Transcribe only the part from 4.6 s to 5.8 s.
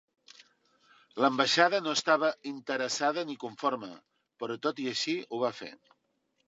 tot i així, ho va fer.